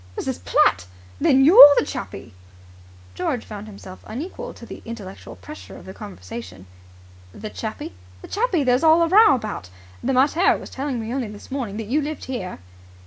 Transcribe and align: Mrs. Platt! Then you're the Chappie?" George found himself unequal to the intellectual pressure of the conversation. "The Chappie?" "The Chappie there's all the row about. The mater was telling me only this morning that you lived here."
Mrs. 0.17 0.43
Platt! 0.43 0.87
Then 1.19 1.45
you're 1.45 1.75
the 1.77 1.85
Chappie?" 1.85 2.33
George 3.13 3.45
found 3.45 3.67
himself 3.67 4.03
unequal 4.07 4.51
to 4.55 4.65
the 4.65 4.81
intellectual 4.83 5.35
pressure 5.35 5.75
of 5.77 5.85
the 5.85 5.93
conversation. 5.93 6.65
"The 7.35 7.51
Chappie?" 7.51 7.93
"The 8.23 8.27
Chappie 8.27 8.63
there's 8.63 8.81
all 8.83 9.07
the 9.07 9.15
row 9.15 9.35
about. 9.35 9.69
The 10.03 10.11
mater 10.13 10.57
was 10.57 10.71
telling 10.71 10.99
me 10.99 11.13
only 11.13 11.27
this 11.27 11.51
morning 11.51 11.77
that 11.77 11.85
you 11.85 12.01
lived 12.01 12.25
here." 12.25 12.57